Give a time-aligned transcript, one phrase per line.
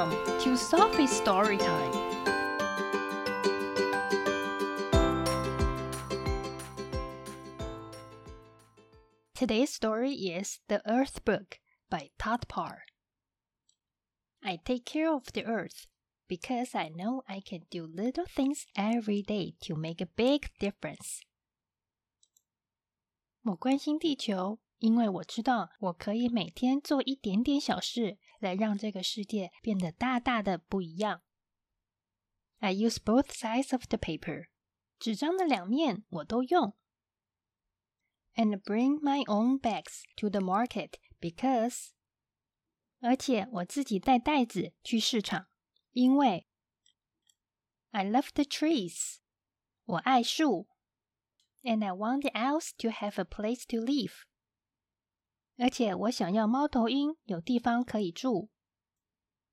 [0.00, 1.92] Welcome to Sophie's Story Time.
[9.34, 11.58] Today's story is The Earth Book
[11.90, 12.84] by Todd Parr.
[14.42, 15.86] I take care of the earth
[16.26, 21.20] because I know I can do little things every day to make a big difference.
[23.42, 31.22] 我关心地球，因为我知道我可以每天做一点点小事， 来让这个世界变得大大的不一样。
[32.58, 34.48] I use both sides of the paper，
[34.98, 36.76] 纸张的两面我都用。
[38.34, 41.90] And bring my own bags to the market because，
[43.00, 45.48] 而且我自己带袋子去市场，
[45.92, 46.46] 因为
[47.90, 49.16] I love the trees，
[49.84, 50.68] 我爱树。
[51.62, 54.24] And I want the owls to have a place to live，
[55.57, 58.49] 而且我想要猫头鹰有地方可以住。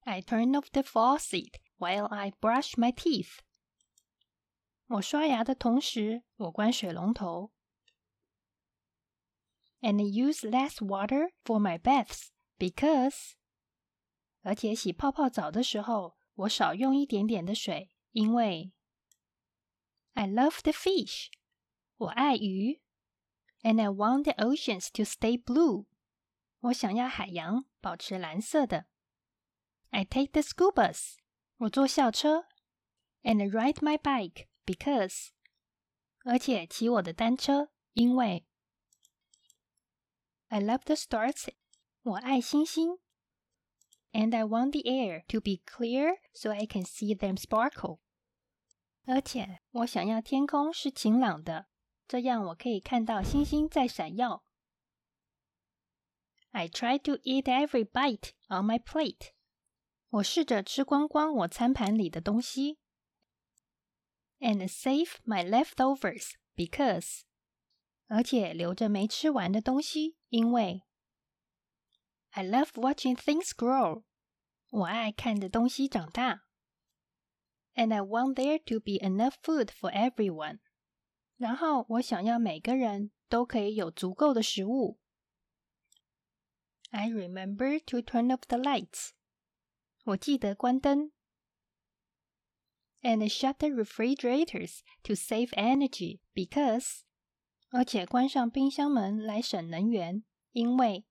[0.00, 3.40] I turn off the faucet while I brush my teeth。
[4.86, 7.52] 我刷牙的同时，我关水龙头。
[9.80, 13.32] And use less water for my baths because，
[14.40, 18.72] 而且洗泡泡澡的时候，我少用一点点的水，因为
[20.14, 21.26] I love the fish，
[21.98, 22.80] 我爱鱼。
[23.61, 25.85] And I want the oceans to stay blue，
[26.59, 28.87] 我想要海洋保持蓝色的。
[29.89, 31.15] I take the school bus，
[31.57, 32.45] 我坐校车。
[33.21, 35.29] And I ride my bike because，
[36.25, 38.45] 而且骑我的单车，因为
[40.49, 41.47] I love the stars，
[42.01, 42.99] 我爱星星。
[44.11, 47.99] And I want the air to be clear so I can see them sparkle，
[49.05, 51.67] 而且我想要天空是晴朗的，
[52.07, 54.43] 这样我可以看到星星在闪耀。
[56.51, 59.31] I try to eat every bite on my plate。
[60.09, 62.77] 我试着吃光光我餐盘里的东西。
[64.39, 67.21] And save my leftovers because，
[68.07, 70.83] 而且留着没吃完的东西，因为
[72.31, 74.03] I love watching things grow。
[74.69, 76.43] 我爱看着东西长大。
[77.73, 80.59] And I want there to be enough food for everyone。
[81.37, 84.99] 然后我想要每个人都可以有足够的食物。
[86.91, 89.09] I remember to turn off the lights。
[90.03, 91.11] 我记得关灯。
[93.01, 97.01] And shut the refrigerators to save energy because，
[97.69, 101.05] 而且关上冰箱门来省能源，因为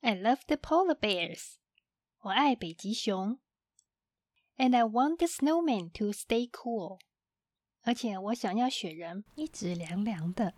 [0.00, 1.54] I love the polar bears，
[2.20, 3.40] 我爱北极熊。
[4.56, 7.00] And I want the snowman to stay cool，
[7.88, 10.54] 而且我想要雪人一直凉凉的。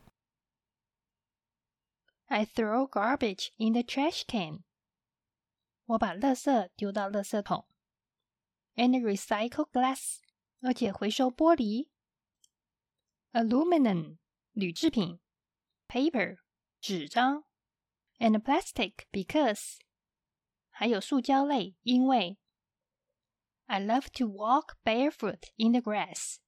[2.27, 4.65] I throw garbage in the trash can，
[5.85, 7.69] 我把垃圾丢到垃圾桶。
[8.75, 10.19] And recycle glass，
[10.61, 11.89] 而且回收玻璃。
[13.33, 14.19] Aluminum，
[14.53, 15.21] 铝制品。
[15.89, 16.39] Paper，
[16.81, 17.45] 纸张。
[18.19, 19.79] And plastic because，
[20.71, 22.39] 还有塑胶类，因为
[23.67, 26.39] I love to walk barefoot in the grass。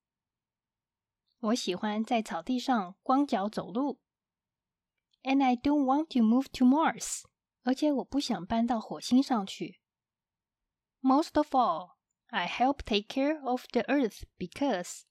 [1.44, 4.00] 我喜欢在草地上光脚走路。
[5.24, 7.24] And I don't want to move to Mars，
[7.64, 9.81] 而且我不想搬到火星上去。
[11.02, 11.96] Most of all,
[12.28, 15.02] I help take care of the Earth because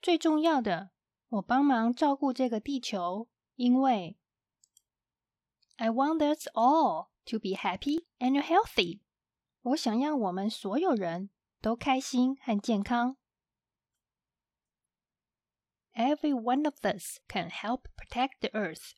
[0.00, 0.92] 最重要的，
[1.28, 4.16] 我帮忙照顾这个地球，因为
[5.76, 9.00] I want us all to be happy and healthy。
[9.60, 11.28] 我想让我们所有人
[11.60, 13.18] 都开心和健康。
[15.93, 18.91] Every one of us can help protect the Earth。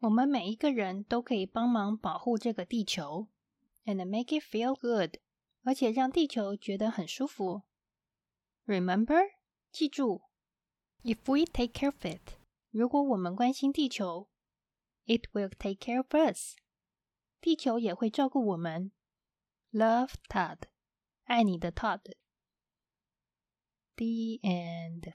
[0.00, 3.28] 我们每一个人都可以帮忙保护这个地球，
[3.84, 5.16] and make it feel good，
[5.62, 7.62] 而且让地球觉得很舒服。
[8.66, 9.30] Remember，
[9.72, 10.22] 记住，
[11.02, 12.36] if we take care of it，
[12.70, 14.28] 如果我们关心地球，
[15.06, 16.56] it will take care of us，
[17.40, 18.92] 地球也会照顾我们。
[19.72, 20.58] Love Todd，
[21.24, 25.14] 爱你的 Todd。The end。